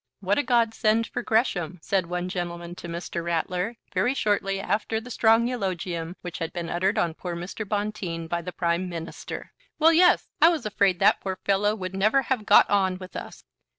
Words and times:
"What 0.19 0.39
a 0.39 0.43
godsend 0.43 1.05
for 1.05 1.21
Gresham," 1.21 1.77
said 1.83 2.07
one 2.07 2.27
gentleman 2.27 2.73
to 2.77 2.87
Mr. 2.87 3.23
Ratler 3.23 3.75
very 3.93 4.15
shortly 4.15 4.59
after 4.59 4.99
the 4.99 5.11
strong 5.11 5.47
eulogium 5.47 6.15
which 6.21 6.39
had 6.39 6.51
been 6.53 6.69
uttered 6.71 6.97
on 6.97 7.13
poor 7.13 7.35
Mr. 7.35 7.69
Bonteen 7.69 8.25
by 8.27 8.41
the 8.41 8.51
Prime 8.51 8.89
Minister. 8.89 9.51
"Well, 9.77 9.93
yes; 9.93 10.27
I 10.41 10.49
was 10.49 10.65
afraid 10.65 10.97
that 11.01 11.19
the 11.19 11.23
poor 11.23 11.39
fellow 11.45 11.75
would 11.75 11.93
never 11.93 12.23
have 12.23 12.47
got 12.47 12.67
on 12.67 12.97
with 12.97 13.15
us." 13.15 13.43